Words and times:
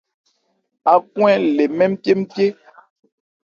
Ákwɛ́n 0.93 1.41
le 1.55 1.63
nmɛ́n 1.71 1.91
pyépyé. 2.01 2.47